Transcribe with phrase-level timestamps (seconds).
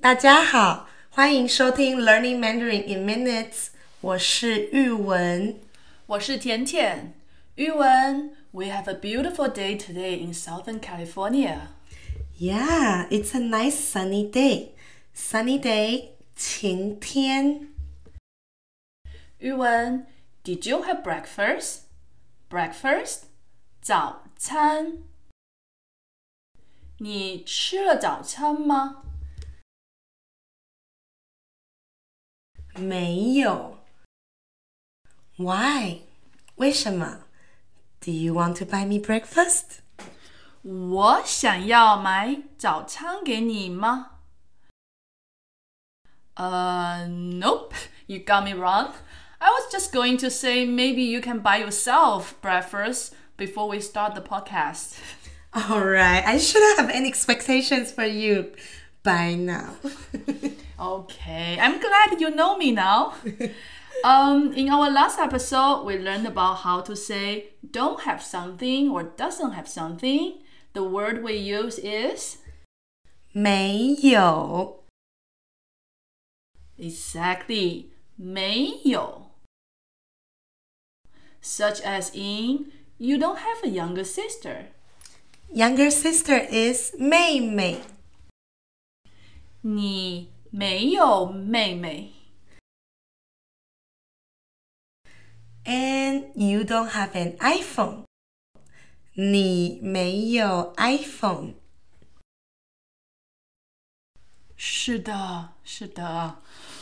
[0.00, 3.68] 大家好，欢迎收听 Learning Mandarin in Minutes。
[4.00, 5.60] 我是玉文，
[6.06, 7.14] 我是甜甜。
[7.54, 11.68] 玉文，We have a beautiful day today in Southern California.
[12.38, 14.70] Yeah, it's a nice sunny day.
[15.14, 17.68] Sunny day，晴天。
[19.38, 20.06] 玉文，
[20.44, 21.82] Did you have breakfast?
[22.50, 23.22] Breakfast，
[23.80, 24.98] 早餐。
[26.98, 29.02] 你吃了早餐吗？
[32.76, 33.78] 没有。
[35.36, 36.00] Why？
[36.56, 37.24] 为什么？
[38.00, 39.80] Do you want to buy me breakfast？
[40.62, 44.18] 我想要买早餐给你吗？
[46.34, 47.74] Uh, nope.
[48.06, 48.92] You got me wrong.
[49.38, 54.14] I was just going to say maybe you can buy yourself breakfast before we start
[54.14, 54.98] the podcast.
[55.52, 56.24] All right.
[56.24, 58.52] I shouldn't have any expectations for you
[59.02, 59.74] by now.
[60.78, 61.58] okay.
[61.60, 63.14] I'm glad you know me now.
[64.04, 69.04] Um, in our last episode, we learned about how to say don't have something or
[69.04, 70.38] doesn't have something.
[70.72, 72.38] The word we use is
[73.32, 74.84] 没有
[76.76, 77.86] exactly
[78.16, 79.30] 没有
[81.40, 84.66] such as in you don't have a younger sister.
[85.52, 87.82] Younger sister is 妹妹。
[89.60, 92.12] 你 没有妹妹。
[95.64, 98.04] And you don't have an iPhone.
[99.14, 101.54] 你没有 iPhone。
[104.56, 106.40] 是的，是的，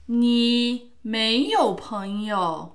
[0.06, 2.75] 你没有朋友。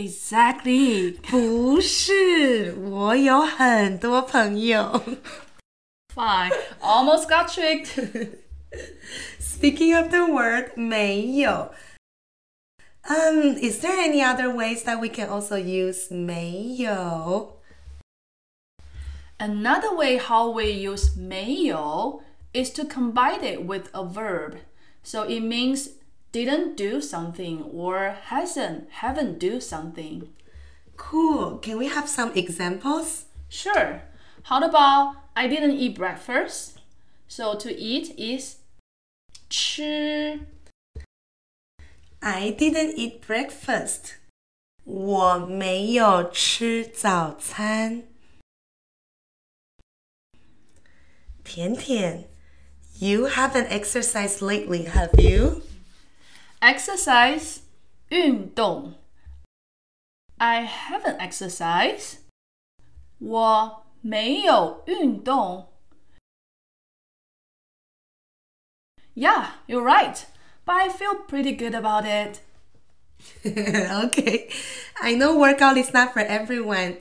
[0.00, 1.18] Exactly.
[1.22, 5.02] 不是，我有很多朋友。
[6.14, 6.52] Fine.
[6.80, 8.38] Almost got tricked.
[9.38, 11.72] Speaking of the word 没有
[13.08, 17.62] um, is there any other ways that we can also use 没有
[19.38, 22.22] Another way how we use 没有
[22.52, 24.56] is to combine it with a verb.
[25.02, 25.90] So it means
[26.32, 30.28] didn't do something or hasn't haven't do something.
[30.96, 31.58] Cool.
[31.58, 33.26] Can we have some examples?
[33.48, 34.02] Sure.
[34.44, 36.78] How about I didn't eat breakfast?
[37.28, 38.56] So to eat is
[39.48, 40.40] 吃
[42.20, 44.16] I didn't eat breakfast.
[44.84, 48.04] 我没有吃早餐。
[51.42, 52.28] 甜甜
[52.98, 55.62] you haven't exercised lately, have you?
[56.60, 57.58] exercise
[58.10, 58.94] 运动
[60.38, 62.18] I haven't exercised.
[63.18, 65.68] 我没有运动
[69.14, 70.24] Yeah, you're right.
[70.66, 72.40] But I feel pretty good about it.
[73.46, 74.50] okay.
[75.00, 76.98] I know workout is not for everyone,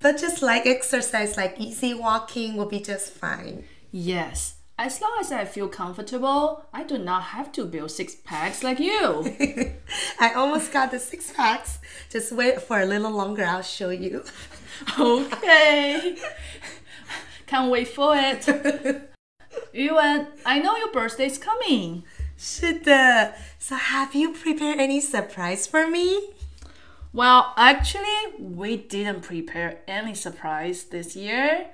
[0.00, 3.64] but just like exercise, like easy walking will be just fine.
[3.90, 8.63] Yes, as long as I feel comfortable, I do not have to build six packs
[8.63, 9.33] like you.
[10.19, 11.79] I almost got the six packs.
[12.09, 14.25] Just wait for a little longer, I'll show you.
[14.99, 16.17] okay.
[17.47, 18.45] Can't wait for it.
[19.73, 22.03] Yuan, I know your birthday is coming.
[22.37, 23.35] 是的.
[23.59, 26.33] So have you prepared any surprise for me?
[27.13, 31.67] Well, actually, we didn't prepare any surprise this year.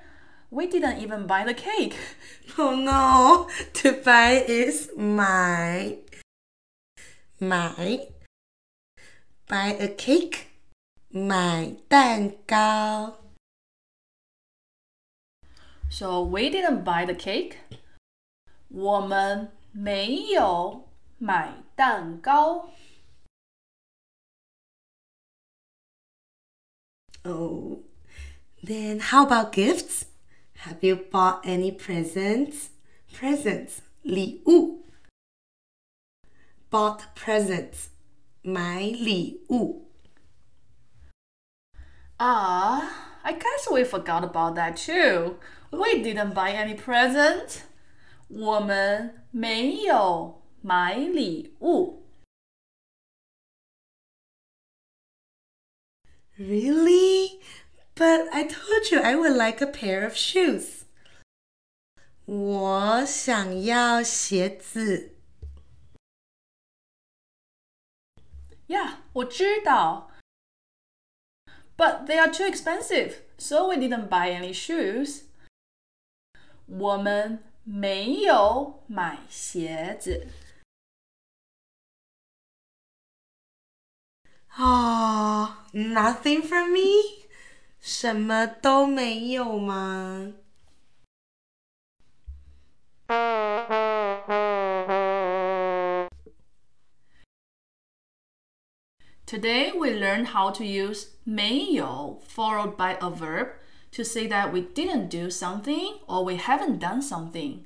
[0.51, 1.97] We didn't even buy the cake.
[2.57, 3.49] Oh no.
[3.75, 5.99] To buy is 买.
[7.41, 8.09] 买.
[9.49, 10.47] Buy a cake.
[11.11, 13.19] 买蛋糕.
[15.91, 17.57] So we didn't buy the cake.
[18.69, 20.89] 我们没有
[21.19, 22.71] 买蛋糕。
[27.25, 27.79] Oh.
[28.63, 30.07] Then how about gifts?
[30.59, 32.71] Have you bought any presents?
[33.13, 33.83] Presents.
[34.03, 34.85] 礼物.
[36.75, 37.91] bought presents.
[38.43, 39.89] 买礼物。
[42.19, 42.83] Ah,
[43.23, 45.37] I guess we forgot about that too.
[45.71, 47.63] We didn't buy any present.
[48.29, 52.03] 我们没有买礼物。
[56.37, 57.41] Really?
[57.99, 60.85] But I told you I would like a pair of shoes.
[62.27, 65.15] 我想要鞋子。
[68.67, 70.11] Yeah, 我知道。
[71.77, 75.25] But they are too expensive, so we didn't buy any shoes.
[76.67, 80.29] 我们没有买鞋子。
[84.57, 87.25] Oh, nothing for me?
[87.81, 90.33] 什么都没有吗？
[99.27, 103.55] Today we learned how to use 没有 followed by a verb
[103.93, 107.65] to say that we didn't do something or we haven't done something.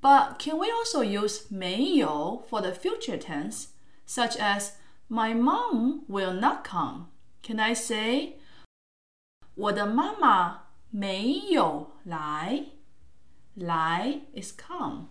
[0.00, 3.66] But can we also use 没有 for the future tense,
[4.06, 4.72] such as
[5.08, 7.08] my mom will not come?
[7.42, 8.37] Can I say
[9.58, 12.64] 我的妈妈没有来？
[13.54, 15.06] 来 is come.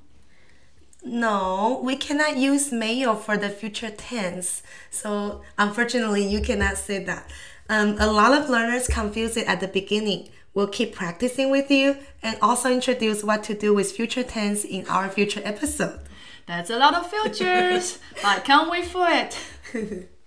[1.01, 4.59] No, we cannot use 没有 for the future tense.
[4.91, 7.23] So unfortunately, you cannot say that.
[7.69, 10.29] Um, a lot of learners confuse it at the beginning.
[10.53, 14.85] We'll keep practicing with you and also introduce what to do with future tense in
[14.87, 15.99] our future episode.
[16.45, 19.37] That's a lot of futures, but can't wait for it.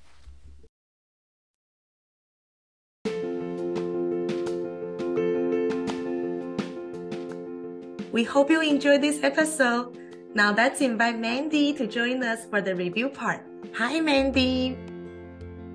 [8.12, 9.98] We hope you enjoyed this episode.
[10.34, 13.40] Now let's invite Mandy to join us for the review part.
[13.74, 14.76] Hi, Mandy.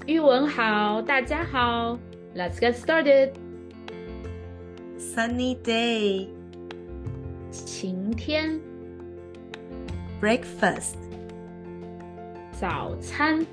[0.08, 1.98] 玉文好，大家好，
[2.36, 3.34] Let's get started。
[4.98, 6.30] Sunny day.
[7.52, 8.60] 晴天，
[10.22, 10.96] Breakfast.
[12.60, 13.46] 早餐，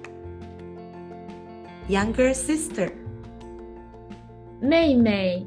[1.89, 2.93] Younger sister.
[4.61, 5.47] 妹妹，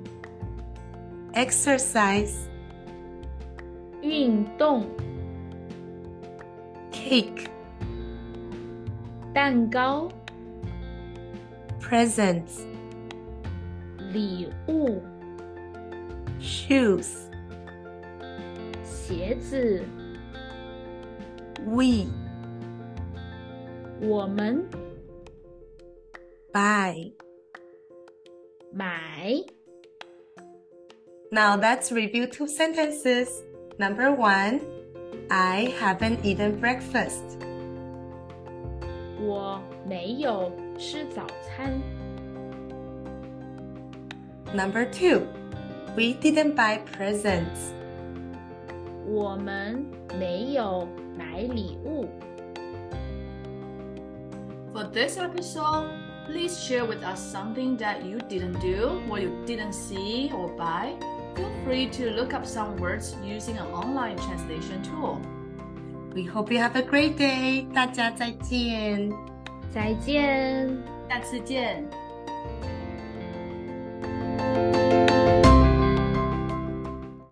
[1.34, 2.48] Exercise.
[4.06, 4.86] 运动，
[6.92, 7.48] Cake.
[9.34, 10.10] 蛋糕，
[11.80, 12.66] Presents.
[14.12, 15.02] 礼物，
[16.40, 17.30] Shoes.
[18.84, 19.84] 鞋子，
[21.66, 22.08] We.
[24.02, 24.66] 我们
[26.52, 27.14] Buy.
[28.74, 29.44] 买。
[31.32, 33.30] Now let's review two sentences.
[33.78, 34.62] Number one,
[35.30, 37.24] I haven't eaten breakfast.
[39.20, 41.82] 我没有吃早餐。
[44.54, 45.28] Number two,
[45.96, 47.74] we didn't buy presents.
[49.08, 49.86] 我们
[50.20, 50.88] 没有
[51.18, 52.08] 买礼物。
[54.74, 55.90] For this episode,
[56.26, 60.94] please share with us something that you didn't do or you didn't see or buy.
[61.66, 65.20] Feel free to look up some words using an online translation tool.
[66.14, 67.66] We hope you have a great day.
[67.74, 69.12] 大家再见。
[69.74, 70.70] 再见。
[71.10, 71.84] 下次见。